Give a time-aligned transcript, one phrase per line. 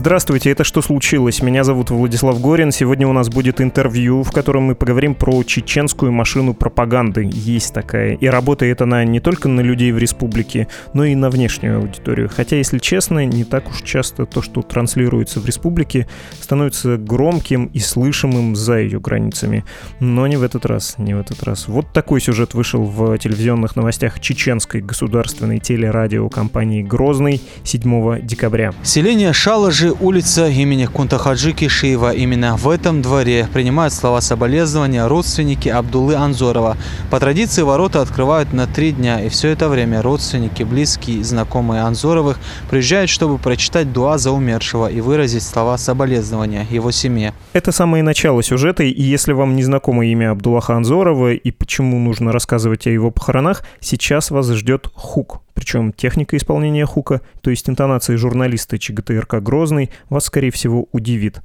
[0.00, 1.42] Здравствуйте, это «Что случилось?».
[1.42, 2.72] Меня зовут Владислав Горин.
[2.72, 7.28] Сегодня у нас будет интервью, в котором мы поговорим про чеченскую машину пропаганды.
[7.30, 8.14] Есть такая.
[8.14, 12.30] И работает она не только на людей в республике, но и на внешнюю аудиторию.
[12.34, 16.08] Хотя, если честно, не так уж часто то, что транслируется в республике,
[16.40, 19.66] становится громким и слышимым за ее границами.
[20.00, 21.68] Но не в этот раз, не в этот раз.
[21.68, 28.72] Вот такой сюжет вышел в телевизионных новостях чеченской государственной телерадиокомпании «Грозный» 7 декабря.
[28.82, 32.12] Селение Шалажи улица имени Кунтахаджи Кишиева.
[32.12, 36.76] Именно в этом дворе принимают слова соболезнования родственники Абдулы Анзорова.
[37.10, 41.82] По традиции ворота открывают на три дня, и все это время родственники, близкие и знакомые
[41.82, 47.34] Анзоровых приезжают, чтобы прочитать дуа за умершего и выразить слова соболезнования его семье.
[47.52, 52.32] Это самое начало сюжета, и если вам не знакомо имя Абдуллаха Анзорова и почему нужно
[52.32, 55.40] рассказывать о его похоронах, сейчас вас ждет хук.
[55.54, 61.40] Причем техника исполнения хука, то есть интонации журналиста ЧГТРК «Грозный», вас, скорее всего, удивит.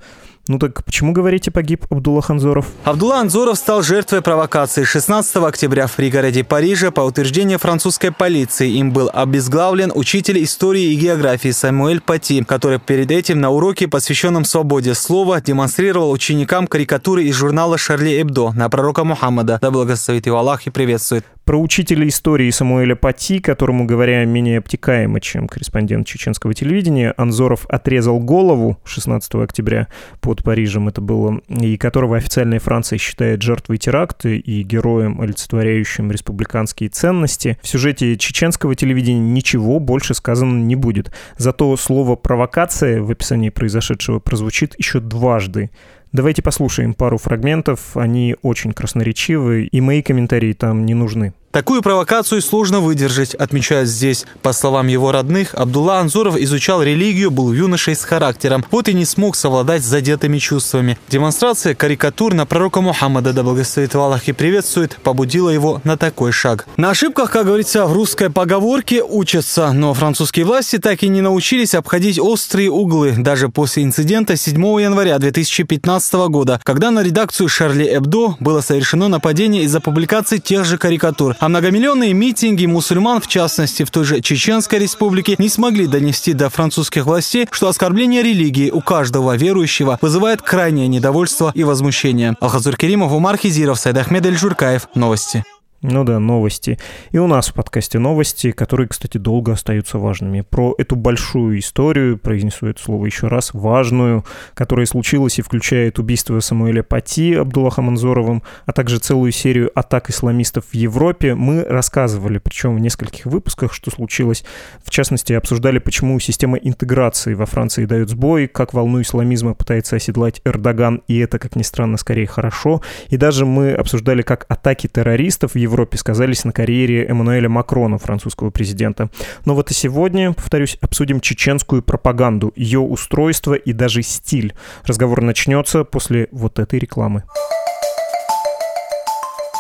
[0.48, 2.68] Ну так почему, говорите, погиб Абдулла Ханзоров?
[2.84, 6.92] Абдулла Анзоров стал жертвой провокации 16 октября в пригороде Парижа.
[6.92, 13.10] По утверждению французской полиции им был обезглавлен учитель истории и географии Самуэль Пати, который перед
[13.10, 19.04] этим на уроке, посвященном свободе слова, демонстрировал ученикам карикатуры из журнала «Шарли Эбдо» на пророка
[19.04, 19.58] Мухаммада.
[19.60, 21.26] Да благословит его Аллах и приветствует.
[21.46, 28.20] Про учителя истории Самуэля Пати, которому, говоря менее обтекаемо, чем корреспондент чеченского телевидения, Анзоров отрезал
[28.20, 29.88] голову 16 октября
[30.22, 36.90] под Парижем это было, и которого официальная Франция считает жертвой теракта и героем, олицетворяющим республиканские
[36.90, 41.12] ценности, в сюжете чеченского телевидения ничего больше сказано не будет.
[41.38, 45.70] Зато слово «провокация» в описании произошедшего прозвучит еще дважды.
[46.16, 51.34] Давайте послушаем пару фрагментов, они очень красноречивы, и мои комментарии там не нужны.
[51.56, 54.26] Такую провокацию сложно выдержать, отмечают здесь.
[54.42, 58.66] По словам его родных, Абдулла Анзуров изучал религию, был юношей с характером.
[58.72, 61.00] Вот и не смог совладать с задетыми чувствами.
[61.08, 66.68] Демонстрация карикатур на пророка Мухаммада, да благословит Аллах и приветствует, побудила его на такой шаг.
[66.76, 69.72] На ошибках, как говорится в русской поговорке, учатся.
[69.72, 75.18] Но французские власти так и не научились обходить острые углы, даже после инцидента 7 января
[75.20, 81.38] 2015 года, когда на редакцию Шарли Эбдо было совершено нападение из-за публикации тех же карикатур.
[81.46, 86.50] А многомиллионные митинги мусульман, в частности в той же Чеченской республике, не смогли донести до
[86.50, 92.36] французских властей, что оскорбление религии у каждого верующего вызывает крайнее недовольство и возмущение.
[92.42, 94.90] Алхазур Керимов, Умар Хизиров, Сайд Ахмед Эль-Журкаев.
[94.96, 95.44] Новости.
[95.82, 96.80] Ну да, новости.
[97.12, 100.42] И у нас в подкасте новости, которые, кстати, долго остаются важными.
[100.42, 106.40] Про эту большую историю, произнесу это слово еще раз, важную, которая случилась и включает убийство
[106.40, 112.76] Самуэля Пати Абдуллаха Манзоровым, а также целую серию атак исламистов в Европе, мы рассказывали, причем
[112.76, 114.44] в нескольких выпусках, что случилось.
[114.84, 120.42] В частности, обсуждали, почему система интеграции во Франции дает сбой, как волну исламизма пытается оседлать
[120.46, 122.82] Эрдоган, и это, как ни странно, скорее хорошо.
[123.10, 128.50] И даже мы обсуждали, как атаки террористов в Европе сказались на карьере Эммануэля Макрона, французского
[128.50, 129.10] президента.
[129.46, 134.54] Но вот и сегодня, повторюсь, обсудим чеченскую пропаганду, ее устройство и даже стиль.
[134.86, 137.24] Разговор начнется после вот этой рекламы.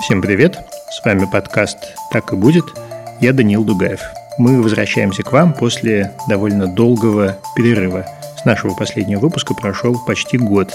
[0.01, 0.57] Всем привет!
[0.91, 1.77] С вами подкаст
[2.11, 2.65] «Так и будет».
[3.21, 4.01] Я Даниил Дугаев.
[4.37, 8.05] Мы возвращаемся к вам после довольно долгого перерыва.
[8.37, 10.73] С нашего последнего выпуска прошел почти год.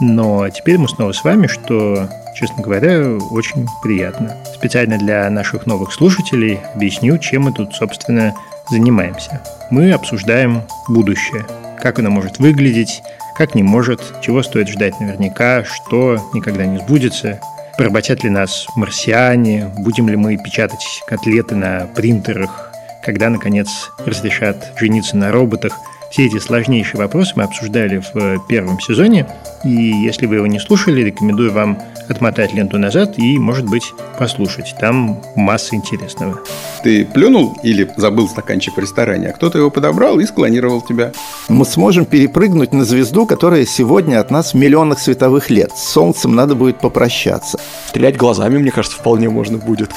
[0.00, 4.36] Но теперь мы снова с вами, что честно говоря, очень приятно.
[4.54, 8.34] Специально для наших новых слушателей объясню, чем мы тут, собственно,
[8.70, 9.42] занимаемся.
[9.70, 11.44] Мы обсуждаем будущее,
[11.82, 13.02] как оно может выглядеть,
[13.36, 17.40] как не может, чего стоит ждать наверняка, что никогда не сбудется,
[17.76, 22.72] поработят ли нас марсиане, будем ли мы печатать котлеты на принтерах,
[23.04, 25.76] когда, наконец, разрешат жениться на роботах–
[26.10, 29.26] все эти сложнейшие вопросы мы обсуждали в первом сезоне,
[29.64, 31.78] и если вы его не слушали, рекомендую вам
[32.08, 34.74] отмотать ленту назад и, может быть, послушать.
[34.80, 36.40] Там масса интересного.
[36.82, 41.12] Ты плюнул или забыл стаканчик в ресторане, а кто-то его подобрал и склонировал тебя.
[41.48, 45.72] Мы сможем перепрыгнуть на звезду, которая сегодня от нас в миллионах световых лет.
[45.76, 47.58] С Солнцем надо будет попрощаться.
[47.88, 49.90] Стрелять глазами, мне кажется, вполне можно будет.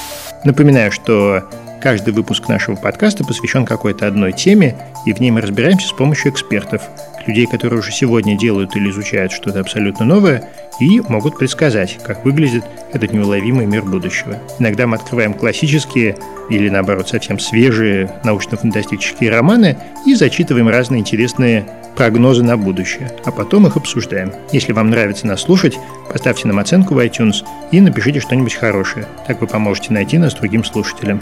[0.43, 1.43] Напоминаю, что
[1.81, 4.75] Каждый выпуск нашего подкаста посвящен какой-то одной теме,
[5.07, 6.83] и в ней мы разбираемся с помощью экспертов,
[7.25, 10.47] людей, которые уже сегодня делают или изучают что-то абсолютно новое
[10.79, 12.63] и могут предсказать, как выглядит
[12.93, 14.37] этот неуловимый мир будущего.
[14.59, 16.17] Иногда мы открываем классические
[16.51, 19.75] или, наоборот, совсем свежие научно-фантастические романы
[20.05, 24.31] и зачитываем разные интересные прогнозы на будущее, а потом их обсуждаем.
[24.51, 25.79] Если вам нравится нас слушать,
[26.11, 29.07] поставьте нам оценку в iTunes и напишите что-нибудь хорошее.
[29.25, 31.21] Так вы поможете найти нас другим слушателям.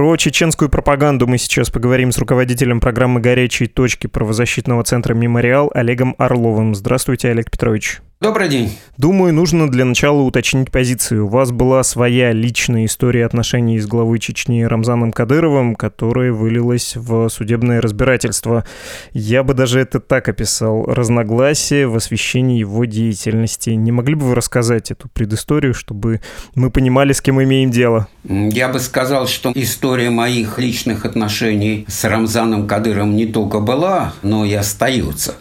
[0.00, 6.14] Про чеченскую пропаганду мы сейчас поговорим с руководителем программы «Горячие точки» правозащитного центра «Мемориал» Олегом
[6.16, 6.74] Орловым.
[6.74, 8.00] Здравствуйте, Олег Петрович.
[8.22, 8.76] Добрый день.
[8.98, 11.24] Думаю, нужно для начала уточнить позицию.
[11.24, 17.30] У вас была своя личная история отношений с главой Чечни Рамзаном Кадыровым, которая вылилась в
[17.30, 18.66] судебное разбирательство.
[19.14, 20.84] Я бы даже это так описал.
[20.84, 23.70] Разногласия в освещении его деятельности.
[23.70, 26.20] Не могли бы вы рассказать эту предысторию, чтобы
[26.54, 28.06] мы понимали, с кем имеем дело?
[28.24, 34.44] Я бы сказал, что история моих личных отношений с Рамзаном Кадыровым не только была, но
[34.44, 35.36] и остается.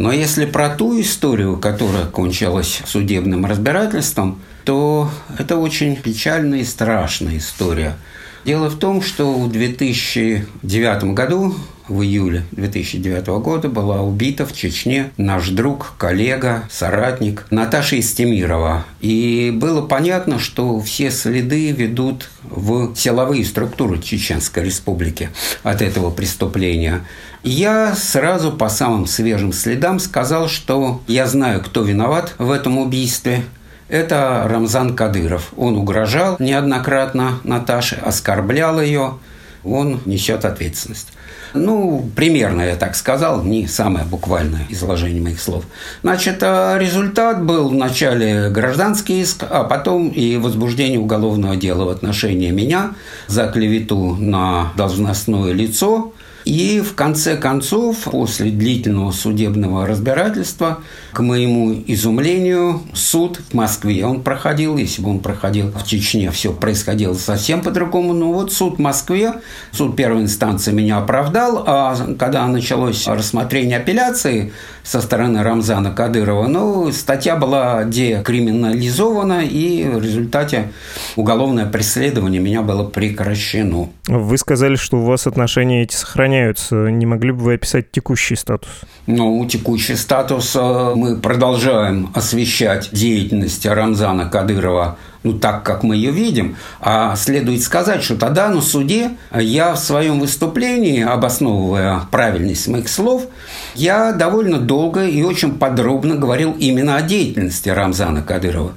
[0.00, 7.36] Но если про ту историю, которая кончилась судебным разбирательством, то это очень печальная и страшная
[7.36, 7.98] история.
[8.44, 11.54] Дело в том, что в 2009 году
[11.90, 18.86] в июле 2009 года была убита в Чечне наш друг, коллега, соратник Наташа Истемирова.
[19.00, 25.30] И было понятно, что все следы ведут в силовые структуры Чеченской Республики
[25.62, 27.04] от этого преступления.
[27.42, 33.42] Я сразу по самым свежим следам сказал, что я знаю, кто виноват в этом убийстве.
[33.90, 35.52] Это Рамзан Кадыров.
[35.56, 39.18] Он угрожал неоднократно Наташе, оскорблял ее.
[39.64, 41.08] Он несет ответственность.
[41.54, 45.64] Ну, примерно я так сказал, не самое буквальное изложение моих слов.
[46.02, 52.52] Значит, а результат был вначале гражданский иск, а потом и возбуждение уголовного дела в отношении
[52.52, 52.94] меня
[53.26, 56.12] за клевету на должностное лицо–
[56.44, 60.78] и в конце концов, после длительного судебного разбирательства,
[61.12, 66.52] к моему изумлению, суд в Москве, он проходил, если бы он проходил в Чечне, все
[66.52, 69.34] происходило совсем по-другому, но вот суд в Москве,
[69.72, 74.52] суд первой инстанции меня оправдал, а когда началось рассмотрение апелляции
[74.82, 80.72] со стороны Рамзана Кадырова, ну, статья была декриминализована, и в результате
[81.16, 83.90] уголовное преследование меня было прекращено.
[84.06, 85.94] Вы сказали, что у вас отношения эти
[86.30, 86.74] сохраняются.
[86.90, 88.70] Не могли бы вы описать текущий статус?
[89.06, 96.10] Ну, текущий статус э, мы продолжаем освещать деятельность Рамзана Кадырова ну, так, как мы ее
[96.10, 96.56] видим.
[96.80, 103.26] А следует сказать, что тогда на суде я в своем выступлении, обосновывая правильность моих слов,
[103.74, 108.72] я довольно долго и очень подробно говорил именно о деятельности Рамзана Кадырова.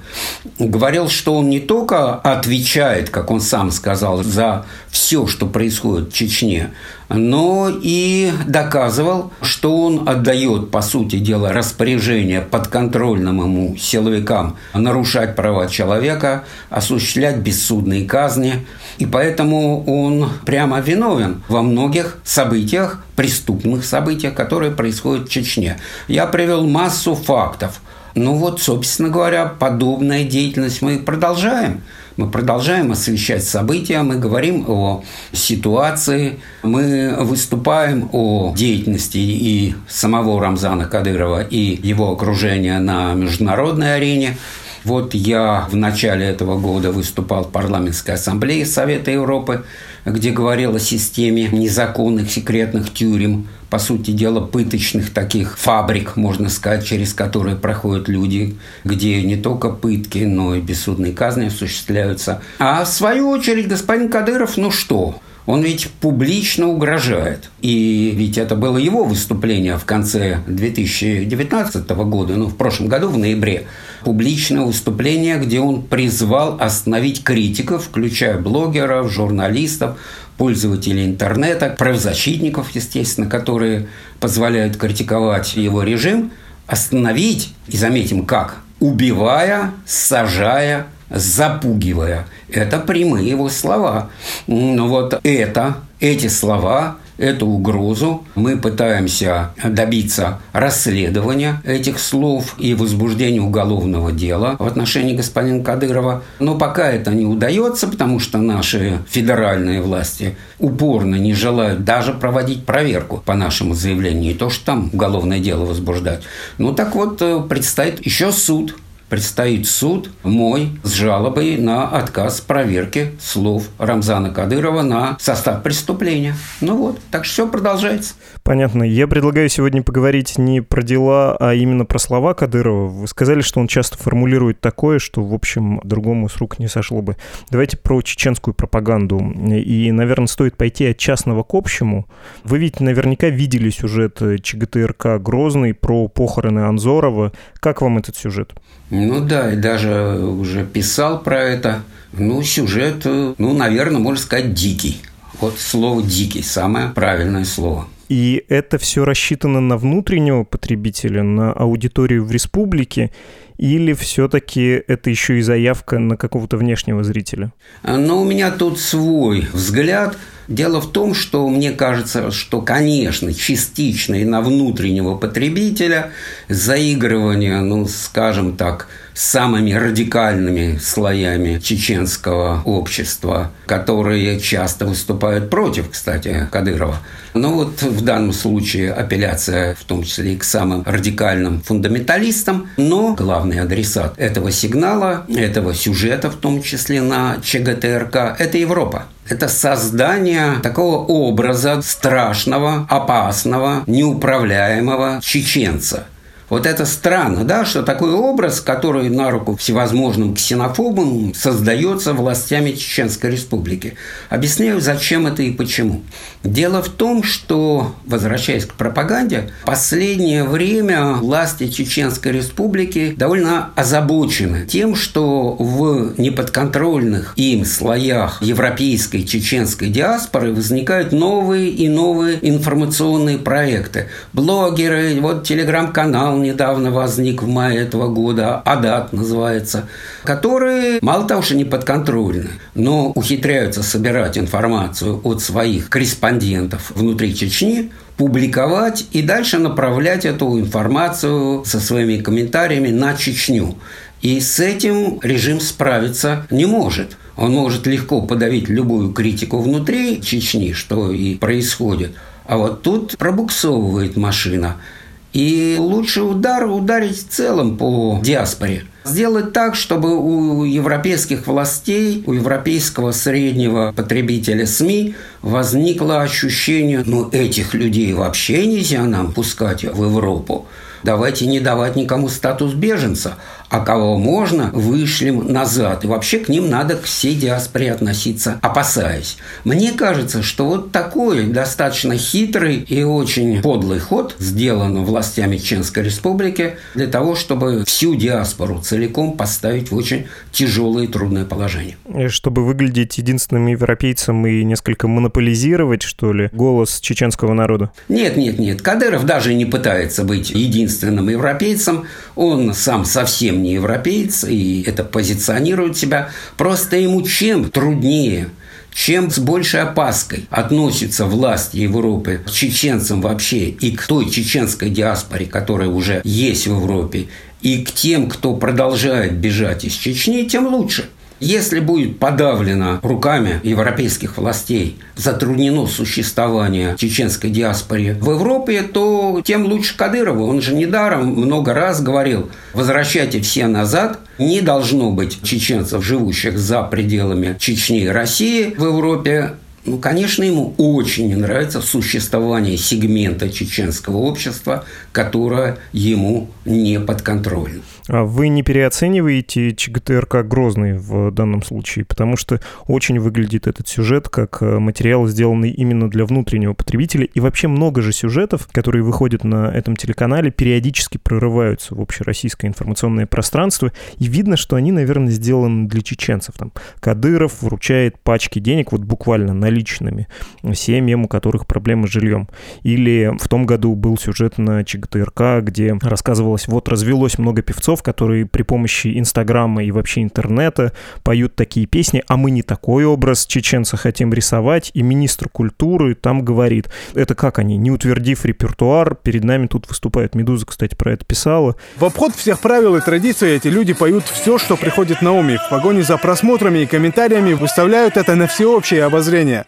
[0.58, 6.12] Говорил, что он не только отвечает, как он сам сказал, за все, что происходит в
[6.14, 6.70] Чечне,
[7.08, 15.68] но и доказывал, что он отдает, по сути дела, распоряжение подконтрольным ему силовикам нарушать права
[15.68, 16.33] человека,
[16.70, 18.66] осуществлять бессудные казни.
[18.98, 25.78] И поэтому он прямо виновен во многих событиях, преступных событиях, которые происходят в Чечне.
[26.08, 27.80] Я привел массу фактов.
[28.14, 31.82] Ну вот, собственно говоря, подобная деятельность мы продолжаем.
[32.16, 35.02] Мы продолжаем освещать события, мы говорим о
[35.32, 44.38] ситуации, мы выступаем о деятельности и самого Рамзана Кадырова, и его окружения на международной арене.
[44.84, 49.64] Вот я в начале этого года выступал в парламентской ассамблее Совета Европы,
[50.04, 56.86] где говорил о системе незаконных секретных тюрем, по сути дела, пыточных таких фабрик, можно сказать,
[56.86, 62.40] через которые проходят люди, где не только пытки, но и бессудные казни осуществляются.
[62.60, 67.50] А в свою очередь господин Кадыров, ну что, он ведь публично угрожает.
[67.60, 73.18] И ведь это было его выступление в конце 2019 года, ну, в прошлом году, в
[73.18, 73.66] ноябре,
[74.04, 79.98] публичное выступление, где он призвал остановить критиков, включая блогеров, журналистов,
[80.38, 83.88] пользователей интернета, правозащитников, естественно, которые
[84.20, 86.32] позволяют критиковать его режим,
[86.66, 92.26] остановить, и заметим как, убивая, сажая, запугивая.
[92.50, 94.10] Это прямые его слова.
[94.46, 98.24] Но вот это, эти слова эту угрозу.
[98.34, 106.22] Мы пытаемся добиться расследования этих слов и возбуждения уголовного дела в отношении господина Кадырова.
[106.38, 112.64] Но пока это не удается, потому что наши федеральные власти упорно не желают даже проводить
[112.64, 116.22] проверку по нашему заявлению, не то что там уголовное дело возбуждать.
[116.58, 118.76] Ну так вот, э, предстоит еще суд
[119.14, 126.34] предстоит суд мой с жалобой на отказ проверки слов Рамзана Кадырова на состав преступления.
[126.60, 128.14] Ну вот, так что все продолжается.
[128.42, 128.82] Понятно.
[128.82, 132.88] Я предлагаю сегодня поговорить не про дела, а именно про слова Кадырова.
[132.88, 137.00] Вы сказали, что он часто формулирует такое, что, в общем, другому с рук не сошло
[137.00, 137.16] бы.
[137.50, 139.20] Давайте про чеченскую пропаганду.
[139.20, 142.08] И, наверное, стоит пойти от частного к общему.
[142.42, 147.32] Вы ведь наверняка видели сюжет ЧГТРК «Грозный» про похороны Анзорова.
[147.60, 148.54] Как вам этот сюжет?
[148.90, 151.82] Ну да, и даже уже писал про это.
[152.12, 155.02] Ну, сюжет, ну, наверное, можно сказать, дикий
[155.40, 157.88] Вот слово «дикий»– самое правильное слово.
[158.08, 163.10] И это все рассчитано на внутреннего потребителя, на аудиторию в республике,
[163.58, 167.52] или все-таки это еще и заявка на какого-то внешнего зрителя?
[167.82, 170.16] Но у меня тут свой взгляд.
[170.46, 176.10] Дело в том, что мне кажется, что, конечно, частично и на внутреннего потребителя
[176.48, 186.98] заигрывание, ну, скажем так, самыми радикальными слоями чеченского общества, которые часто выступают против, кстати, Кадырова.
[187.32, 193.14] Но вот в данном случае апелляция в том числе и к самым радикальным фундаменталистам, но
[193.44, 199.04] главный адресат этого сигнала, этого сюжета, в том числе на ЧГТРК, это Европа.
[199.28, 206.06] Это создание такого образа страшного, опасного, неуправляемого чеченца–
[206.48, 213.30] вот это странно, да, что такой образ, который на руку всевозможным ксенофобам создается властями Чеченской
[213.30, 213.94] Республики.
[214.28, 216.02] Объясняю, зачем это и почему.
[216.42, 224.94] Дело в том, что, возвращаясь к пропаганде, последнее время власти Чеченской Республики довольно озабочены тем,
[224.94, 234.08] что в неподконтрольных им слоях европейской чеченской диаспоры возникают новые и новые информационные проекты.
[234.32, 239.88] Блогеры, вот телеграм-канал канал недавно возник в мае этого года, Адат называется,
[240.24, 247.90] которые мало того, что не подконтрольны, но ухитряются собирать информацию от своих корреспондентов внутри Чечни,
[248.16, 253.74] публиковать и дальше направлять эту информацию со своими комментариями на Чечню.
[254.22, 257.16] И с этим режим справиться не может.
[257.36, 262.12] Он может легко подавить любую критику внутри Чечни, что и происходит.
[262.46, 264.76] А вот тут пробуксовывает машина–
[265.34, 268.84] и лучше удар ударить в целом по диаспоре.
[269.04, 277.74] Сделать так, чтобы у европейских властей, у европейского среднего потребителя СМИ возникло ощущение, ну, этих
[277.74, 280.66] людей вообще нельзя нам пускать в Европу.
[281.02, 283.34] Давайте не давать никому статус беженца,
[283.74, 286.04] а кого можно, вышлем назад.
[286.04, 289.36] И вообще к ним надо к всей диаспоре относиться, опасаясь.
[289.64, 296.76] Мне кажется, что вот такой достаточно хитрый и очень подлый ход сделан властями Чеченской Республики
[296.94, 301.96] для того, чтобы всю диаспору целиком поставить в очень тяжелое и трудное положение.
[302.28, 307.90] Чтобы выглядеть единственным европейцем и несколько монополизировать, что ли, голос чеченского народа?
[308.08, 308.82] Нет, нет, нет.
[308.82, 312.04] Кадыров даже не пытается быть единственным европейцем.
[312.36, 316.30] Он сам совсем не европеец, и это позиционирует себя.
[316.56, 318.48] Просто ему чем труднее
[318.94, 325.46] чем с большей опаской относится власть Европы к чеченцам вообще и к той чеченской диаспоре,
[325.46, 327.26] которая уже есть в Европе,
[327.60, 331.10] и к тем, кто продолжает бежать из Чечни, тем лучше–
[331.40, 339.96] если будет подавлено руками европейских властей, затруднено существование чеченской диаспоры в Европе, то тем лучше
[339.96, 340.46] Кадырову.
[340.46, 346.82] Он же недаром много раз говорил, возвращайте все назад, не должно быть чеченцев, живущих за
[346.82, 349.52] пределами Чечни и России в Европе,
[349.86, 357.82] ну, конечно, ему очень не нравится существование сегмента чеченского общества, которое ему не подконтрольно.
[358.06, 364.28] А вы не переоцениваете ЧГТРК Грозный в данном случае, потому что очень выглядит этот сюжет
[364.28, 369.42] как э, материал, сделанный именно для внутреннего потребителя, и вообще много же сюжетов, которые выходят
[369.44, 375.88] на этом телеканале, периодически прорываются в общероссийское информационное пространство, и видно, что они, наверное, сделаны
[375.88, 376.56] для чеченцев.
[376.58, 380.28] Там Кадыров вручает пачки денег, вот буквально наличными,
[380.74, 382.48] семьям, у которых проблемы с жильем.
[382.82, 388.46] Или в том году был сюжет на ЧГТРК, где рассказывалось, вот развелось много певцов, которые
[388.46, 393.96] при помощи Инстаграма и вообще интернета поют такие песни, а мы не такой образ чеченца
[393.96, 399.66] хотим рисовать, и министр культуры там говорит, это как они, не утвердив репертуар, перед нами
[399.66, 401.76] тут выступает Медуза, кстати, про это писала.
[401.96, 405.56] В обход всех правил и традиций эти люди поют все, что приходит на ум, и
[405.56, 409.63] в погоне за просмотрами и комментариями выставляют это на всеобщее обозрение.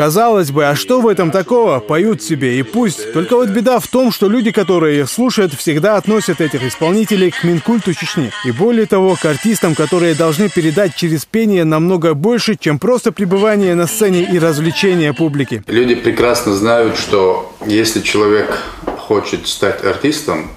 [0.00, 1.78] Казалось бы, а что в этом такого?
[1.78, 3.12] Поют себе и пусть.
[3.12, 7.44] Только вот беда в том, что люди, которые их слушают, всегда относят этих исполнителей к
[7.44, 8.30] Минкульту Чечни.
[8.46, 13.74] И более того, к артистам, которые должны передать через пение намного больше, чем просто пребывание
[13.74, 15.62] на сцене и развлечение публики.
[15.66, 18.58] Люди прекрасно знают, что если человек
[19.00, 20.50] хочет стать артистом,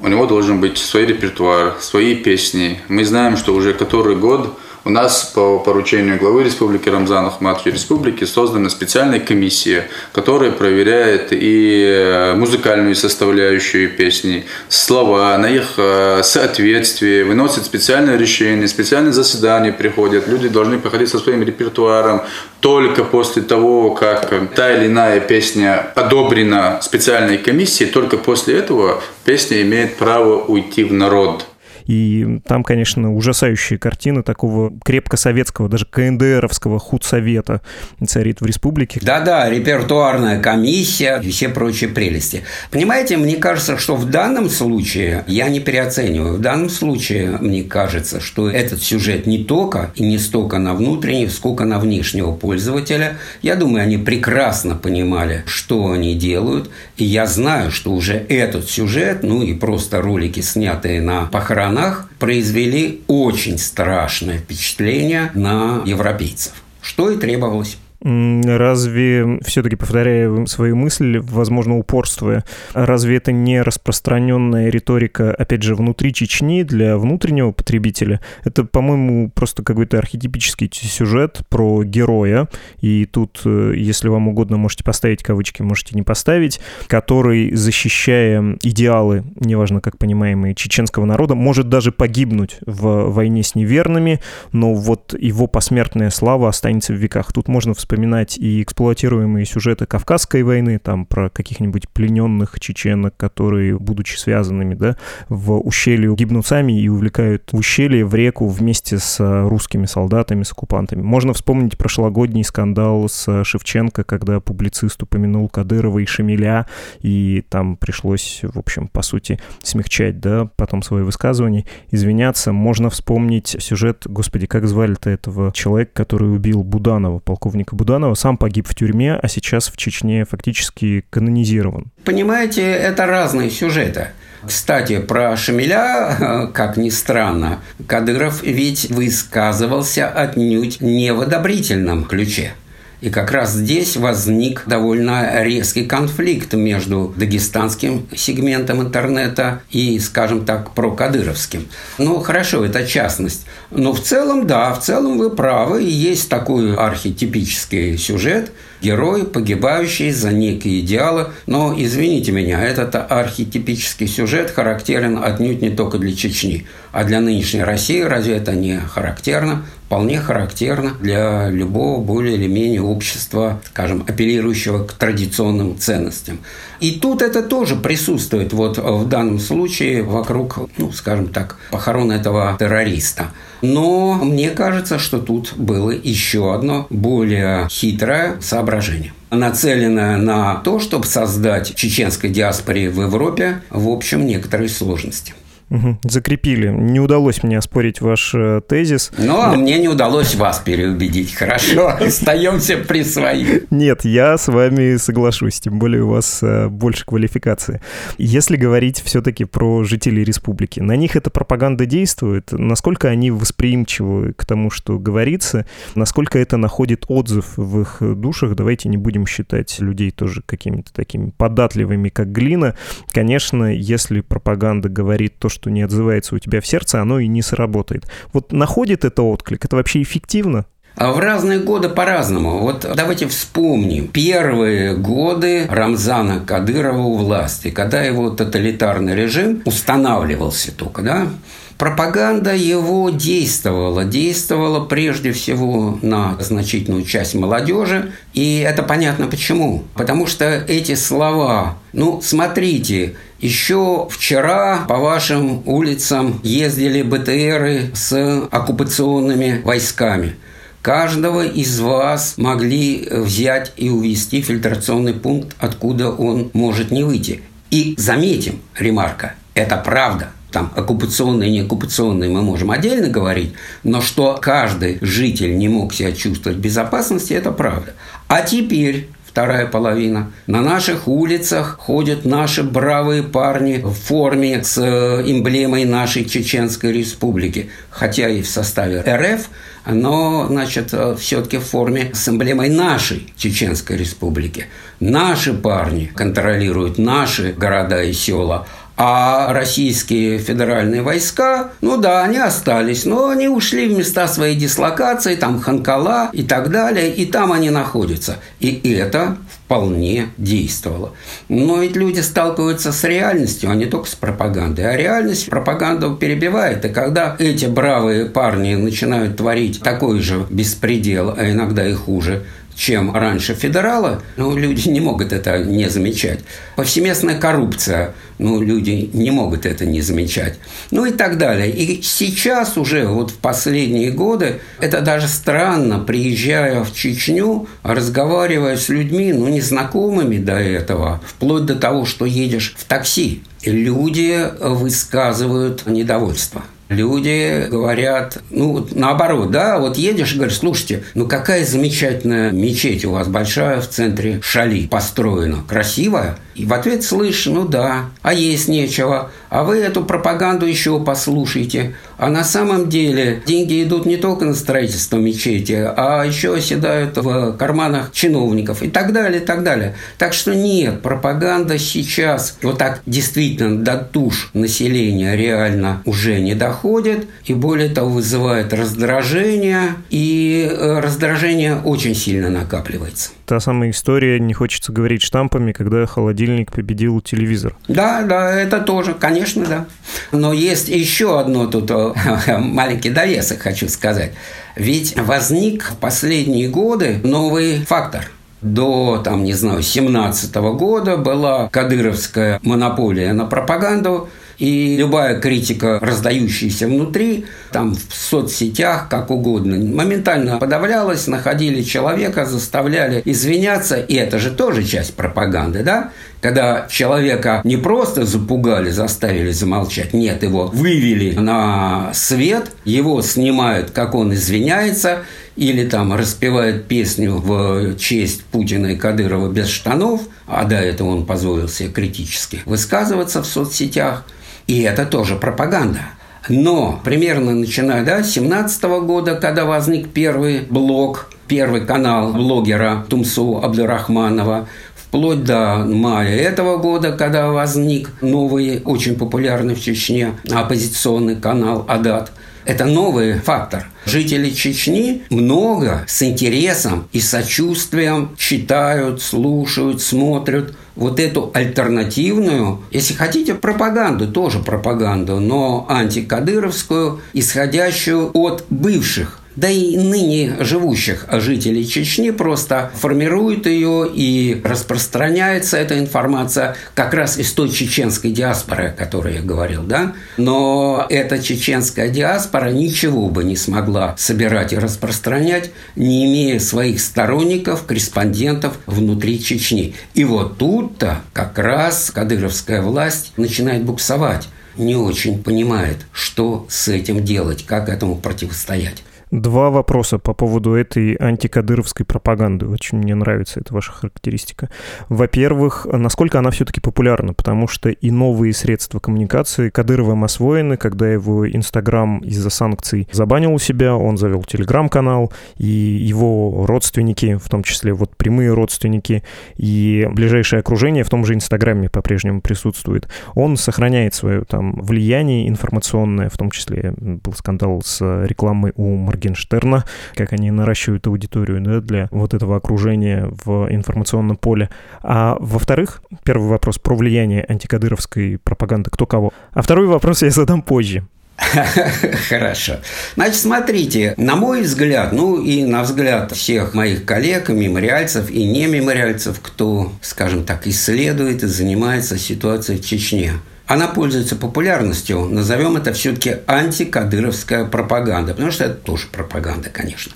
[0.00, 2.80] у него должен быть свой репертуар, свои песни.
[2.88, 8.24] Мы знаем, что уже который год У нас по поручению главы республики Рамзана Ахмадхи Республики
[8.24, 17.24] создана специальная комиссия, которая проверяет и э, музыкальную составляющую песни, слова, на их э, соответствие,
[17.24, 20.28] выносит специальное решение, специальные заседания приходят.
[20.28, 22.22] Люди должны приходить со своим репертуаром
[22.60, 29.60] только после того, как та или иная песня одобрена специальной комиссией, только после этого песня
[29.62, 31.46] имеет право уйти в народ.
[31.88, 37.62] И там, конечно, ужасающие картины такого крепко советского, даже КНДРовского худсовета
[38.06, 39.00] царит в республике.
[39.02, 42.42] Да-да, репертуарная комиссия и все прочие прелести.
[42.70, 48.20] Понимаете, мне кажется, что в данном случае, я не переоцениваю, в данном случае мне кажется,
[48.20, 53.16] что этот сюжет не только и не столько на внутреннего, сколько на внешнего пользователя.
[53.40, 56.70] Я думаю, они прекрасно понимали, что они делают.
[56.98, 62.08] И я знаю, что уже этот сюжет, ну и просто ролики, снятые на похоронах, странах
[62.18, 67.76] произвели очень страшное впечатление на европейцев, что и требовалось.
[68.00, 76.14] Разве, все-таки повторяя свою мысль, возможно, упорствуя, разве это не распространенная риторика, опять же, внутри
[76.14, 78.20] Чечни для внутреннего потребителя?
[78.44, 82.48] Это, по-моему, просто какой-то архетипический сюжет про героя,
[82.80, 89.24] и тут, э, если вам угодно, можете поставить кавычки, можете не поставить, который, защищая идеалы,
[89.40, 94.20] неважно, как понимаемые, чеченского народа, может даже погибнуть в войне с неверными,
[94.52, 97.32] но вот его посмертная слава останется в веках.
[97.32, 103.78] Тут можно вспомнить вспоминать и эксплуатируемые сюжеты Кавказской войны, там про каких-нибудь плененных чеченок, которые,
[103.78, 104.98] будучи связанными, да,
[105.30, 109.18] в ущелье гибнут сами и увлекают в ущелье, в реку вместе с
[109.48, 111.00] русскими солдатами, с оккупантами.
[111.00, 116.66] Можно вспомнить прошлогодний скандал с Шевченко, когда публицист упомянул Кадырова и Шамиля,
[117.00, 122.52] и там пришлось, в общем, по сути, смягчать, да, потом свои высказывания, извиняться.
[122.52, 128.66] Можно вспомнить сюжет, господи, как звали-то этого человека, который убил Буданова, полковника Буданова сам погиб
[128.68, 131.86] в тюрьме, а сейчас в Чечне фактически канонизирован.
[132.04, 134.08] Понимаете, это разные сюжеты.
[134.44, 142.52] Кстати, про Шамиля, как ни странно, Кадыров ведь высказывался отнюдь не в одобрительном ключе.
[143.00, 150.72] И как раз здесь возник довольно резкий конфликт между дагестанским сегментом интернета и, скажем так,
[150.72, 151.68] прокадыровским.
[151.98, 153.46] Ну, хорошо, это частность.
[153.70, 155.82] Но в целом, да, в целом вы правы.
[155.82, 161.28] Есть такой архетипический сюжет– герой, погибающий за некие идеалы.
[161.46, 167.62] Но, извините меня, этот архетипический сюжет характерен отнюдь не только для Чечни, а для нынешней
[167.62, 168.00] России.
[168.00, 169.64] Разве это не характерно?
[169.88, 176.40] вполне характерно для любого более или менее общества, скажем, апеллирующего к традиционным ценностям.
[176.78, 182.54] И тут это тоже присутствует вот в данном случае вокруг, ну, скажем так, похорон этого
[182.58, 183.30] террориста.
[183.62, 191.04] Но мне кажется, что тут было еще одно более хитрое соображение нацеленное на то, чтобы
[191.06, 195.34] создать чеченской диаспоре в Европе, в общем, некоторые сложности.
[195.70, 196.68] Угу, закрепили.
[196.68, 199.10] Не удалось мне оспорить ваш э, тезис.
[199.18, 201.34] Ну, а мне не удалось вас переубедить.
[201.34, 203.70] Хорошо, остаемся при своих.
[203.70, 207.82] Нет, я с вами соглашусь, тем более у вас э, больше квалификации.
[208.16, 212.50] Если говорить все-таки про жителей республики, на них эта пропаганда действует?
[212.52, 215.66] Насколько они восприимчивы к тому, что говорится?
[215.94, 218.54] Насколько это находит отзыв в их душах?
[218.54, 222.74] Давайте не будем считать людей тоже какими-то такими податливыми, как глина.
[223.10, 227.26] Конечно, если пропаганда говорит то, что что не отзывается у тебя в сердце, оно и
[227.26, 228.08] не сработает.
[228.32, 230.66] Вот находит это отклик, это вообще эффективно?
[230.94, 232.58] А в разные годы по-разному.
[232.58, 241.02] Вот давайте вспомним первые годы Рамзана Кадырова у власти, когда его тоталитарный режим устанавливался только,
[241.02, 241.28] да?
[241.76, 249.84] Пропаганда его действовала, действовала прежде всего на значительную часть молодежи, и это понятно почему.
[249.94, 259.60] Потому что эти слова, ну, смотрите, еще вчера по вашим улицам ездили БТРы с оккупационными
[259.64, 260.36] войсками.
[260.82, 267.42] Каждого из вас могли взять и увести фильтрационный пункт, откуда он может не выйти.
[267.70, 274.38] И заметим, ремарка, это правда там оккупационные и неоккупационные мы можем отдельно говорить, но что
[274.40, 277.94] каждый житель не мог себя чувствовать в безопасности, это правда.
[278.28, 280.32] А теперь вторая половина.
[280.46, 287.70] На наших улицах ходят наши бравые парни в форме с э, эмблемой нашей Чеченской Республики,
[287.90, 289.48] хотя и в составе РФ,
[289.86, 294.66] но, значит, э, все-таки в форме с эмблемой нашей Чеченской Республики.
[294.98, 298.66] Наши парни контролируют наши города и села,
[299.00, 305.36] А российские федеральные войска, ну да, они остались, но они ушли в места своей дислокации,
[305.36, 308.38] там Ханкала и так далее, и там они находятся.
[308.58, 311.12] И это вполне действовало.
[311.48, 314.92] Но ведь люди сталкиваются с реальностью, а не только с пропагандой.
[314.92, 316.84] А реальность пропаганду перебивает.
[316.84, 322.46] И когда эти бравые парни начинают творить такой же беспредел, а иногда и хуже,
[322.78, 326.38] чем раньше федерала, ну, люди не могут это не замечать.
[326.76, 330.54] Повсеместная коррупция, ну, люди не могут это не замечать.
[330.92, 331.70] Ну и так далее.
[331.70, 338.88] И сейчас уже, вот в последние годы, это даже странно, приезжая в Чечню, разговаривая с
[338.88, 346.62] людьми, ну, незнакомыми до этого, вплоть до того, что едешь в такси, люди высказывают недовольство–
[346.88, 353.10] Люди говорят, ну, наоборот, да, вот едешь и говоришь, слушайте, ну какая замечательная мечеть у
[353.10, 356.38] вас большая в центре Шали построена, красивая.
[356.54, 361.94] И в ответ слышишь, ну да, а есть нечего, а вы эту пропаганду еще послушайте.
[362.16, 367.56] А на самом деле деньги идут не только на строительство мечети, а еще оседают в
[367.56, 369.94] карманах чиновников и так далее, и так далее.
[370.18, 377.26] Так что нет, пропаганда сейчас вот так действительно до туш населения реально уже не доходит,
[377.44, 384.52] и более того вызывает раздражение, и э, раздражение очень сильно накапливается та самая история, не
[384.52, 387.74] хочется говорить штампами, когда холодильник победил телевизор.
[387.88, 389.86] Да, да, это тоже, конечно, да.
[390.32, 391.90] Но есть еще одно тут
[392.46, 394.32] маленький довесок, хочу сказать.
[394.76, 398.26] Ведь возник в последние годы новый фактор–
[398.60, 404.28] до, там, не знаю, 17 года была кадыровская монополия на пропаганду,
[404.58, 413.22] и любая критика, раздающаяся внутри, там в соцсетях, как угодно, моментально подавлялась, находили человека, заставляли
[413.24, 416.10] извиняться, и это же тоже часть пропаганды, да?
[416.40, 424.14] Когда человека не просто запугали, заставили замолчать, нет, его вывели на свет, его снимают, как
[424.14, 425.20] он извиняется,
[425.56, 431.26] или там распевает песню в честь Путина и Кадырова без штанов, а до этого он
[431.26, 434.24] позволил себе критически высказываться в соцсетях–
[434.68, 436.02] и это тоже пропаганда.
[436.48, 444.68] Но примерно начиная с 17 года, когда возник первый блог, первый канал блогера Тумсу Абдурахманова,
[444.94, 452.30] вплоть до мая этого года, когда возник новый, очень популярный в Чечне оппозиционный канал «Адат»,
[452.68, 453.86] это новый фактор.
[454.04, 463.54] Жители Чечни много с интересом и сочувствием читают, слушают, смотрят вот эту альтернативную, если хотите,
[463.54, 472.92] пропаганду, тоже пропаганду, но антикадыровскую, исходящую от бывших да и ныне живущих жителей Чечни просто
[472.94, 479.42] формируют ее и распространяется эта информация как раз из той чеченской диаспоры, о которой я
[479.42, 480.12] говорил, да?
[480.36, 487.84] Но эта чеченская диаспора ничего бы не смогла собирать и распространять, не имея своих сторонников,
[487.84, 489.96] корреспондентов внутри Чечни.
[490.14, 497.24] И вот тут-то как раз кадыровская власть начинает буксовать не очень понимает, что с этим
[497.24, 499.02] делать, как этому противостоять.
[499.30, 502.66] Два вопроса по поводу этой антикадыровской пропаганды.
[502.66, 504.70] Очень мне нравится эта ваша характеристика.
[505.10, 511.48] Во-первых, насколько она все-таки популярна, потому что и новые средства коммуникации Кадыровым освоены, когда его
[511.48, 517.92] Инстаграм из-за санкций забанил у себя, он завел Телеграм-канал, и его родственники, в том числе
[517.92, 519.22] вот прямые родственники
[519.56, 523.08] и ближайшее окружение в том же Инстаграме по-прежнему присутствует.
[523.34, 529.17] Он сохраняет свое там влияние информационное, в том числе был скандал с рекламой у Маргариты
[529.18, 534.70] Моргенштерна, как они наращивают аудиторию да, для вот этого окружения в информационном поле.
[535.02, 539.32] А во-вторых, первый вопрос про влияние антикадыровской пропаганды, кто кого.
[539.52, 541.04] А второй вопрос я задам позже.
[542.28, 542.78] Хорошо.
[543.14, 548.66] Значит, смотрите, на мой взгляд, ну и на взгляд всех моих коллег, мемориальцев и не
[548.66, 553.34] мемориальцев, кто, скажем так, исследует и занимается ситуацией в Чечне,
[553.68, 560.12] она пользуется популярностью, назовем это все-таки антикадыровская пропаганда, потому что это тоже пропаганда, конечно.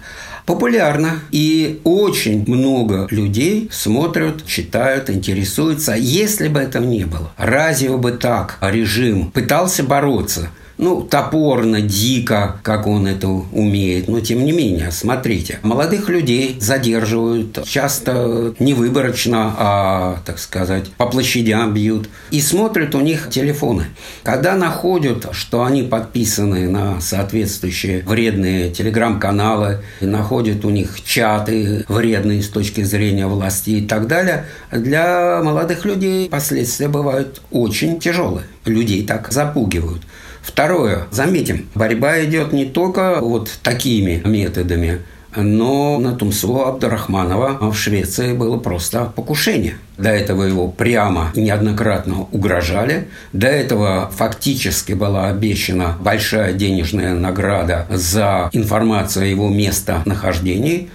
[0.46, 5.92] Популярна, и очень много людей смотрят, читают, интересуются.
[5.94, 10.48] Если бы этого не было, разве бы так режим пытался бороться–
[10.82, 17.64] ну, топорно, дико, как он это умеет, но тем не менее, смотрите, молодых людей задерживают,
[17.64, 23.84] часто не выборочно, а, так сказать, по площадям бьют, и смотрят у них телефоны.
[24.24, 32.48] Когда находят, что они подписаны на соответствующие вредные телеграм-каналы, находят у них чаты вредные с
[32.48, 38.46] точки зрения власти и так далее, для молодых людей последствия бывают очень тяжелые.
[38.64, 40.02] людей так запугивают.
[40.42, 45.00] Второе, заметим, борьба идет не только вот такими методами,
[45.37, 49.76] но на Тумсо Абдурахманова в Швеции было просто покушение.
[49.96, 53.09] До этого его прямо неоднократно угрожали.
[53.33, 60.90] До этого фактически была обещана большая денежная награда за информацию о его местонахождении.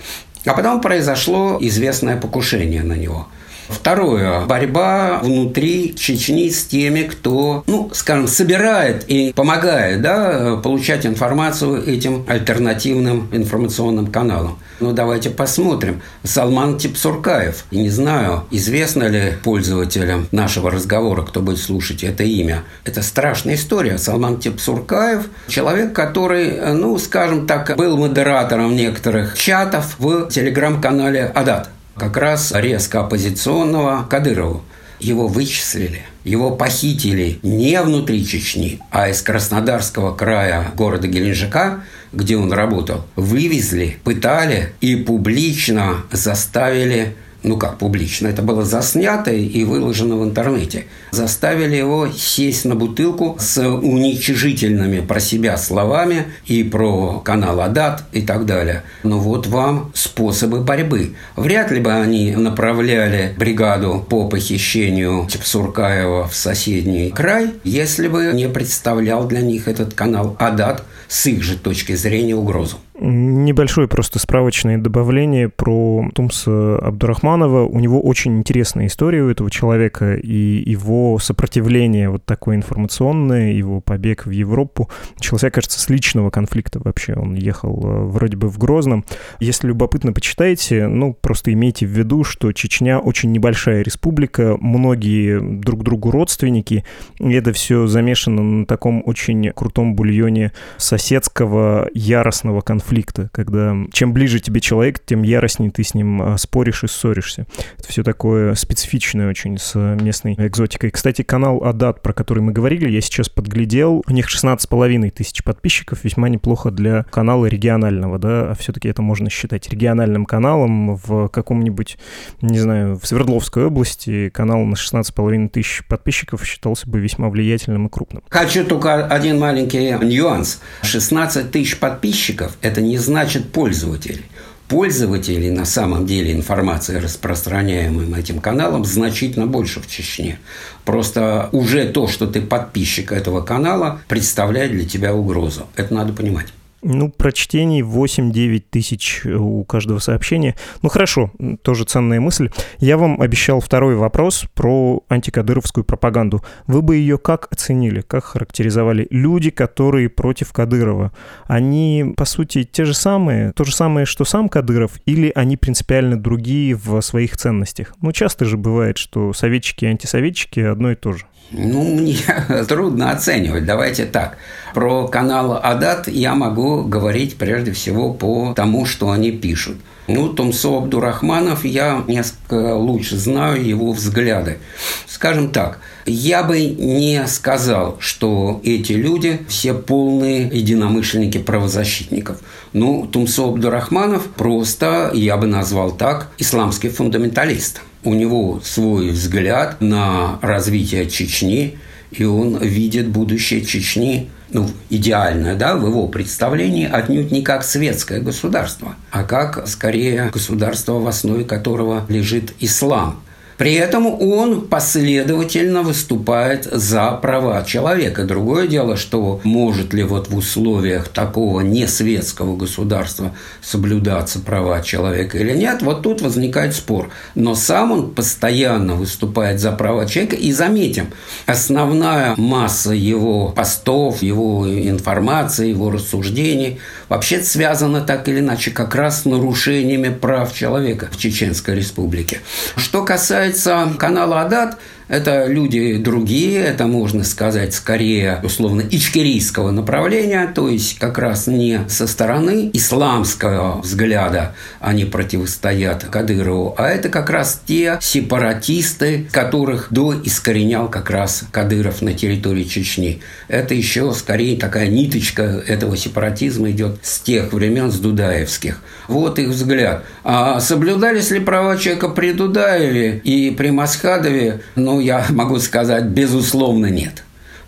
[0.46, 3.28] А потом произошло известное покушение на него–
[3.70, 4.46] Второе.
[4.46, 12.26] Борьба внутри Чечни с теми, кто, ну, скажем, собирает и помогает да, получать информацию этим
[12.28, 14.60] альтернативным информационным каналам.
[14.80, 16.02] Ну, давайте посмотрим.
[16.24, 17.66] Салман Типсуркаев.
[17.72, 22.64] Не знаю, известно ли пользователям нашего разговора, кто будет слушать это имя.
[22.86, 23.98] Это страшная история.
[23.98, 32.18] Салман Типсуркаев– человек, который, ну, скажем так, был модератором некоторых чатов в телеграм-канале «Адат» как
[32.18, 34.64] раз резко оппозиционного Кадырову.
[35.00, 42.52] Его вычислили, его похитили не внутри Чечни, а из Краснодарского края города Геленджика, где он
[42.52, 47.16] работал, вывезли, пытали и публично заставили
[47.48, 53.38] ну как публично, это было заснято и выложено в интернете, заставили его сесть на бутылку
[53.40, 58.84] с уничижительными про себя словами и про канал Адат и так далее.
[59.04, 61.16] Ну вот вам способы борьбы.
[61.36, 68.50] Вряд ли бы они направляли бригаду по похищению Чепсуркаева в соседний край, если бы не
[68.50, 72.78] представлял для них этот канал Адат с их же точки зрения угрозу.
[73.00, 77.68] Небольшое просто справочное добавление про Тумса Абдурахманова.
[77.68, 83.82] У него очень интересная история у этого человека, и его сопротивление вот такое информационное, его
[83.82, 87.14] побег в Европу начался, кажется, с личного конфликта вообще.
[87.14, 89.06] Он ехал э, вроде бы в Грозном.
[89.40, 95.84] Если любопытно, почитайте, ну, просто имейте в виду, что Чечня очень небольшая республика, многие друг
[95.84, 96.84] другу родственники,
[97.20, 100.52] и это все замешано на таком очень крутом бульоне
[100.98, 106.84] соседского яростного конфликта когда чем ближе тебе человек, тем яростнее ты с ним а, споришь
[106.84, 107.46] и ссоришься.
[107.78, 110.90] Это все такое специфичное очень с местной экзотикой.
[110.90, 114.04] Кстати, канал Адат, про который мы говорили, я сейчас подглядел.
[114.08, 119.30] У них 16,5 тысяч подписчиков, весьма неплохо для канала регионального, да, а все-таки это можно
[119.30, 121.98] считать региональным каналом в каком-нибудь,
[122.42, 127.90] не знаю, в Свердловской области канал на 16,5 тысяч подписчиков считался бы весьма влиятельным и
[127.90, 128.24] крупным.
[128.30, 130.62] Хочу только один маленький нюанс.
[130.88, 134.24] 16 тысяч подписчиков– это не значит пользователь.
[134.68, 140.40] Пользователей на самом деле информации, распространяемым этим каналом, значительно больше в Чечне.
[140.84, 145.68] Просто уже то, что ты подписчик этого канала, представляет для тебя угрозу.
[145.76, 146.48] Это надо понимать.
[146.84, 150.56] Ну, прочтений 8-9 тысяч у каждого сообщения.
[150.84, 151.32] Ну, хорошо,
[151.64, 152.52] тоже ценная мысль.
[152.78, 156.44] Я вам обещал второй вопрос про антикадыровскую пропаганду.
[156.68, 159.08] Вы бы ее как оценили, как характеризовали?
[159.10, 161.12] Люди, которые против Кадырова,
[161.46, 166.16] они, по сути, те же самые, то же самое, что сам Кадыров, или они принципиально
[166.16, 167.96] другие в своих ценностях?
[168.02, 171.26] Ну, часто же бывает, что советчики и антисоветчики одно и то же.
[171.52, 172.18] Ну, мне
[172.68, 173.66] трудно оценивать.
[173.66, 174.38] Давайте так.
[174.74, 179.78] Про канал Адат я могу говорить прежде всего по тому, что они пишут.
[180.08, 184.60] Ну, Томсо Абдурахманов, я несколько лучше знаю его взгляды.
[185.06, 192.40] Скажем так, я бы не сказал, что эти люди все полные единомышленники правозащитников.
[192.72, 197.82] Ну, Тумсо Абдурахманов просто, я бы назвал так, исламский фундаменталист.
[198.04, 201.78] У него свой взгляд на развитие Чечни,
[202.12, 208.22] и он видит будущее Чечни ну, идеальное, да, в его представлении отнюдь не как светское
[208.22, 213.22] государство, а как, скорее, государство, в основе которого лежит ислам.
[213.58, 218.24] При этом он последовательно выступает за права человека.
[218.24, 225.54] Другое дело, что может ли вот в условиях такого несветского государства соблюдаться права человека или
[225.54, 227.10] нет, вот тут возникает спор.
[227.34, 230.36] Но сам он постоянно выступает за права человека.
[230.36, 231.08] И заметим,
[231.48, 239.22] основная масса его постов, его информации, его рассуждений вообще связана так или иначе как раз
[239.22, 242.42] с нарушениями прав человека в Чеченской Республике.
[242.76, 250.70] Что касается канала Адат, это люди другие, это можно сказать скорее условно ичкерийского направления, то
[250.70, 257.62] есть как раз не со стороны исламского взгляда они противостоят Кадырову, а это как раз
[257.66, 263.22] те сепаратисты, которых до искоренял как раз Кадыров на территории Чечни.
[263.48, 268.82] Это еще скорее такая ниточка этого сепаратизма идет с тех времен, с Дудаевских.
[269.08, 270.04] Вот их взгляд.
[270.24, 274.62] А соблюдались ли права человека при Дудаеве и при Масхадове?
[274.76, 277.24] Ну, я могу сказать, безусловно, нет.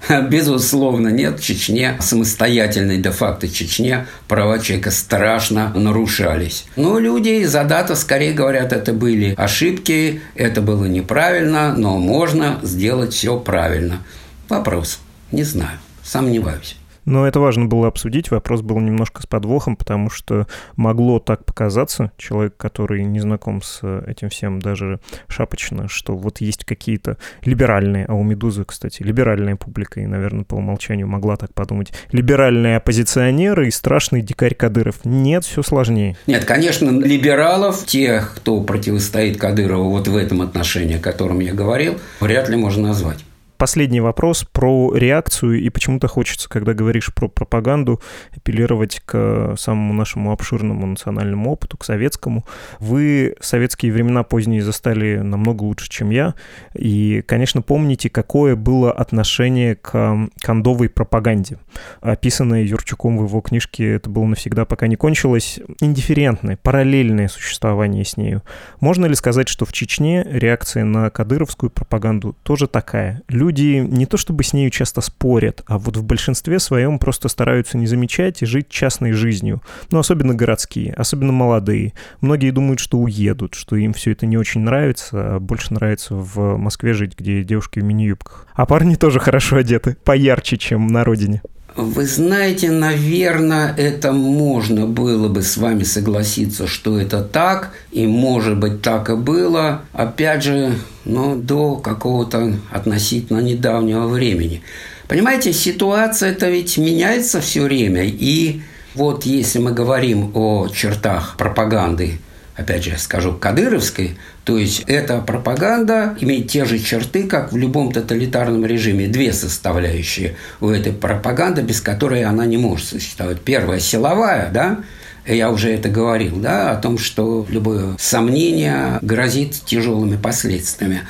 [0.29, 1.39] Безусловно, нет.
[1.39, 6.65] В Чечне, самостоятельной де-факто Чечне, права человека страшно нарушались.
[6.75, 13.13] Но люди за дата скорее говорят, это были ошибки, это было неправильно, но можно сделать
[13.13, 13.99] все правильно.
[14.47, 14.99] Вопрос.
[15.31, 15.79] Не знаю.
[16.03, 16.78] Сомневаюсь.
[17.09, 18.29] Но это важно было обсудить.
[18.29, 20.45] Вопрос был немножко с подвохом, потому что
[20.75, 26.65] могло так показаться, человек, который не знаком с этим всем даже шапочно, что вот есть
[26.65, 31.91] какие-то либеральные, а у «Медузы», кстати, либеральная публика, и, наверное, по умолчанию могла так подумать,
[32.11, 35.03] либеральные оппозиционеры и страшный дикарь Кадыров.
[35.03, 36.15] Нет, все сложнее.
[36.27, 41.97] Нет, конечно, либералов, тех, кто противостоит Кадырову вот в этом отношении, о котором я говорил,
[42.19, 43.25] вряд ли можно назвать
[43.59, 48.01] последний вопрос про реакцию, и почему-то хочется, когда говоришь про пропаганду,
[48.35, 52.45] апеллировать к самому нашему обширному национальному опыту, к советскому.
[52.79, 56.35] Вы советские времена поздние застали намного лучше, чем я,
[56.73, 61.57] и, конечно, помните, какое было отношение к кондовой пропаганде.
[61.99, 68.15] Описанное Юрчуком в его книжке «Это было навсегда, пока не кончилось», индифферентное, параллельное существование с
[68.15, 68.41] нею.
[68.79, 73.21] Можно ли сказать, что в Чечне реакция на кадыровскую пропаганду тоже такая?
[73.27, 77.29] Люди люди не то чтобы с нею часто спорят, а вот в большинстве своем просто
[77.29, 79.61] стараются не замечать и жить частной жизнью.
[79.91, 81.93] Ну, особенно городские, особенно молодые.
[82.21, 86.57] Многие думают, что уедут, что им все это не очень нравится, а больше нравится в
[86.57, 88.47] Москве жить, где девушки в мини-юбках.
[88.53, 91.41] А парни тоже хорошо одеты, поярче, чем на родине.
[91.75, 98.57] Вы знаете, наверное, это можно было бы с вами согласиться, что это так, и может
[98.57, 100.73] быть так и было, опять же,
[101.05, 104.61] но до какого-то относительно недавнего времени.
[105.07, 108.61] Понимаете, ситуация это ведь меняется все время, и
[108.95, 112.19] вот если мы говорим о чертах пропаганды
[112.59, 117.91] опять же скажу, кадыровской, то есть эта пропаганда имеет те же черты, как в любом
[117.91, 119.07] тоталитарном режиме.
[119.07, 123.41] Две составляющие у этой пропаганды, без которой она не может существовать.
[123.41, 124.79] Первая– силовая, да,
[125.25, 131.01] я уже это говорил, да, о том, что любое сомнение грозит тяжелыми последствиями.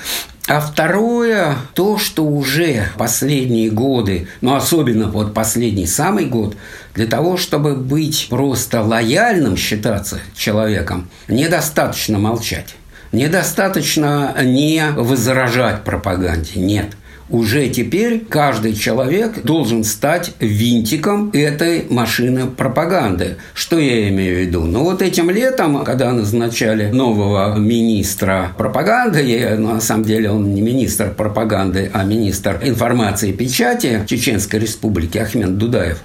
[0.48, 6.58] А второе, то, что уже последние годы, ну особенно вот последний самый год,
[6.96, 12.76] для того, чтобы быть просто лояльным, считаться человеком, недостаточно молчать.
[13.12, 16.96] Недостаточно не возражать пропаганде, нет
[17.30, 23.38] уже теперь каждый человек должен стать винтиком этой машины пропаганды.
[23.54, 24.62] Что я имею в виду?
[24.64, 30.54] Ну вот этим летом, когда назначали нового министра пропаганды, я, ну, на самом деле он
[30.54, 36.00] не министр пропаганды, а министр информации и печати Чеченской Республики Ахмед Дудаев,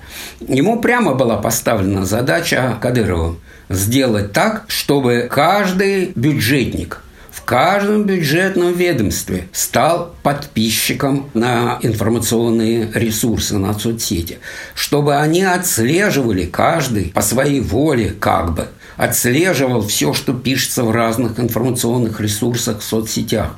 [0.46, 3.36] ему прямо была поставлена задача Кадырову
[3.68, 7.03] сделать так, чтобы каждый бюджетник
[7.44, 14.38] каждом бюджетном ведомстве стал подписчиком на информационные ресурсы, на соцсети,
[14.74, 21.38] чтобы они отслеживали каждый по своей воле как бы, отслеживал все, что пишется в разных
[21.38, 23.56] информационных ресурсах в соцсетях.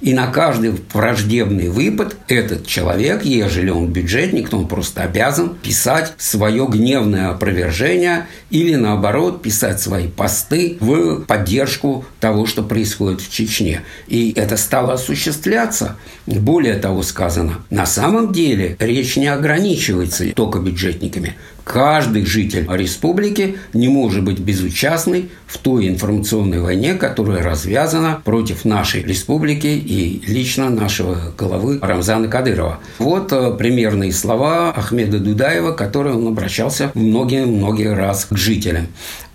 [0.00, 6.12] И на каждый враждебный выпад этот человек, ежели он бюджетник, то он просто обязан писать
[6.18, 13.82] свое гневное опровержение или наоборот писать свои посты в поддержку того, что происходит в Чечне.
[14.06, 15.96] И это стало осуществляться.
[16.26, 21.36] Более того сказано, на самом деле речь не ограничивается только бюджетниками.
[21.68, 29.02] Каждый житель республики не может быть безучастный в той информационной войне, которая развязана против нашей
[29.02, 32.78] республики и лично нашего главы Рамзана Кадырова.
[32.98, 38.86] Вот э, примерные слова Ахмеда Дудаева, которые он обращался многие-многие раз к жителям.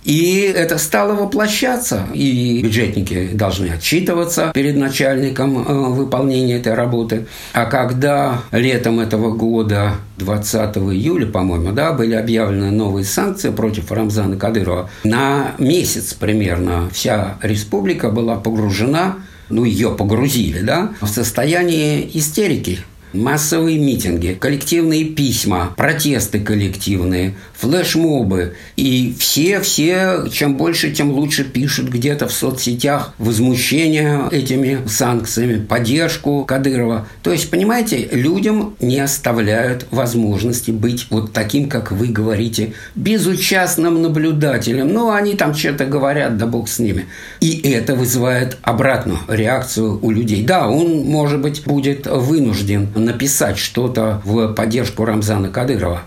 [0.03, 7.27] И это стало воплощаться, и бюджетники должны отчитываться перед начальником э, выполнения этой работы.
[7.53, 14.37] А когда летом этого года, 20 июля, по-моему, да, были объявлены новые санкции против Рамзана
[14.37, 19.17] Кадырова, на месяц примерно вся республика была погружена
[19.49, 22.79] ну, ее погрузили, да, в состояние истерики
[23.13, 28.55] массовые митинги, коллективные письма, протесты коллективные, флешмобы.
[28.75, 37.07] И все-все, чем больше, тем лучше пишут где-то в соцсетях возмущение этими санкциями, поддержку Кадырова.
[37.21, 44.91] То есть, понимаете, людям не оставляют возможности быть вот таким, как вы говорите, безучастным наблюдателем.
[44.91, 47.05] Ну, они там что-то говорят, да бог с ними.
[47.39, 50.43] И это вызывает обратную реакцию у людей.
[50.43, 56.01] Да, он, может быть, будет вынужден написать что-то в поддержку Рамзана Кадырова,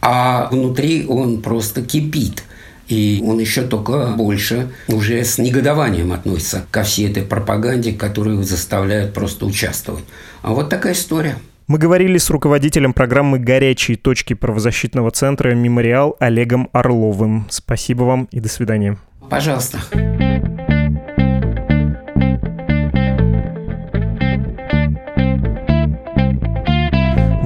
[0.00, 2.44] а внутри он просто кипит.
[2.88, 9.14] И он еще только больше уже с негодованием относится ко всей этой пропаганде, которую заставляют
[9.14, 10.04] просто участвовать.
[10.42, 11.36] А вот такая история.
[11.68, 17.46] Мы говорили с руководителем программы «Горячие точки» правозащитного центра «Мемориал» Олегом Орловым.
[17.48, 18.98] Спасибо вам и до свидания.
[19.30, 19.78] Пожалуйста.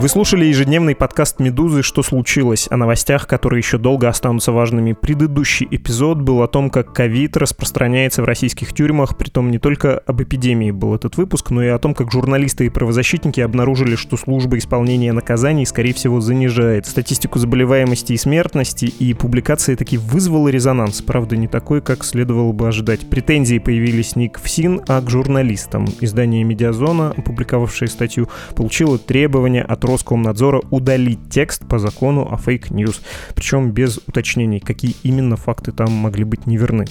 [0.07, 1.83] Вы слушали ежедневный подкаст «Медузы.
[1.83, 4.93] Что случилось?» о новостях, которые еще долго останутся важными.
[4.93, 10.23] Предыдущий эпизод был о том, как ковид распространяется в российских тюрьмах, притом не только об
[10.23, 14.59] эпидемии был этот выпуск, но и о том, как журналисты и правозащитники обнаружили, что служба
[14.59, 21.37] исполнения наказаний, скорее всего, занижает статистику заболеваемости и смертности, и публикация таки вызвала резонанс, правда,
[21.37, 23.11] не такой, как следовало бы ожидать.
[23.11, 25.85] Претензии появились не к ФСИН, а к журналистам.
[26.01, 33.01] Издание «Медиазона», опубликовавшее статью, получило требования от Роскомнадзора удалить текст по закону о fake news,
[33.35, 36.85] причем без уточнений, какие именно факты там могли быть неверны.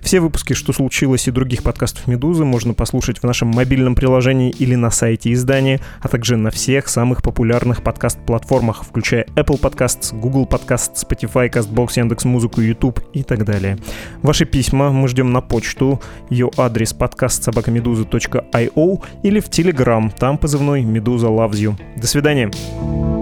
[0.00, 4.74] Все выпуски «Что случилось» и других подкастов «Медузы» можно послушать в нашем мобильном приложении или
[4.74, 11.04] на сайте издания, а также на всех самых популярных подкаст-платформах, включая Apple Podcasts, Google Podcasts,
[11.04, 13.76] Spotify, CastBox, Яндекс.Музыку, YouTube и так далее.
[14.22, 16.00] Ваши письма мы ждем на почту.
[16.30, 20.12] Ее адрес подкаст собакамедуза.io или в Telegram.
[20.16, 21.74] Там позывной «Медуза loves you».
[21.96, 22.41] До свидания.
[22.42, 23.21] Unternehmen.